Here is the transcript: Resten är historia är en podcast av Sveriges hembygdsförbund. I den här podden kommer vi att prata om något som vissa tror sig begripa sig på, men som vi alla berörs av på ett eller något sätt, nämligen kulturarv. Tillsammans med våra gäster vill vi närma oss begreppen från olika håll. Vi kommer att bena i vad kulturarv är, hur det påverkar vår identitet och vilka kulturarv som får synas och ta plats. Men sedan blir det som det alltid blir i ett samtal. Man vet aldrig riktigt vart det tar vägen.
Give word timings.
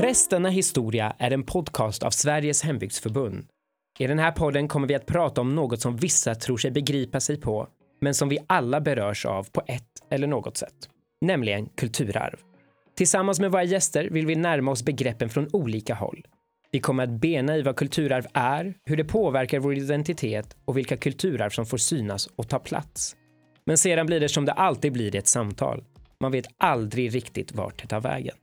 Resten 0.00 0.46
är 0.46 0.50
historia 0.50 1.16
är 1.18 1.30
en 1.30 1.42
podcast 1.42 2.02
av 2.02 2.10
Sveriges 2.10 2.62
hembygdsförbund. 2.62 3.46
I 3.98 4.06
den 4.06 4.18
här 4.18 4.32
podden 4.32 4.68
kommer 4.68 4.88
vi 4.88 4.94
att 4.94 5.06
prata 5.06 5.40
om 5.40 5.54
något 5.54 5.80
som 5.80 5.96
vissa 5.96 6.34
tror 6.34 6.56
sig 6.56 6.70
begripa 6.70 7.20
sig 7.20 7.40
på, 7.40 7.68
men 8.00 8.14
som 8.14 8.28
vi 8.28 8.38
alla 8.46 8.80
berörs 8.80 9.26
av 9.26 9.50
på 9.52 9.62
ett 9.66 9.82
eller 10.10 10.26
något 10.26 10.56
sätt, 10.56 10.74
nämligen 11.20 11.66
kulturarv. 11.66 12.36
Tillsammans 12.96 13.40
med 13.40 13.50
våra 13.52 13.64
gäster 13.64 14.08
vill 14.10 14.26
vi 14.26 14.36
närma 14.36 14.70
oss 14.70 14.84
begreppen 14.84 15.28
från 15.28 15.48
olika 15.52 15.94
håll. 15.94 16.26
Vi 16.70 16.80
kommer 16.80 17.02
att 17.02 17.20
bena 17.20 17.56
i 17.56 17.62
vad 17.62 17.76
kulturarv 17.76 18.26
är, 18.32 18.74
hur 18.84 18.96
det 18.96 19.04
påverkar 19.04 19.58
vår 19.58 19.74
identitet 19.74 20.56
och 20.64 20.76
vilka 20.76 20.96
kulturarv 20.96 21.50
som 21.50 21.66
får 21.66 21.78
synas 21.78 22.26
och 22.26 22.48
ta 22.48 22.58
plats. 22.58 23.16
Men 23.64 23.78
sedan 23.78 24.06
blir 24.06 24.20
det 24.20 24.28
som 24.28 24.44
det 24.44 24.52
alltid 24.52 24.92
blir 24.92 25.14
i 25.14 25.18
ett 25.18 25.28
samtal. 25.28 25.84
Man 26.20 26.32
vet 26.32 26.46
aldrig 26.58 27.14
riktigt 27.14 27.52
vart 27.52 27.82
det 27.82 27.88
tar 27.88 28.00
vägen. 28.00 28.36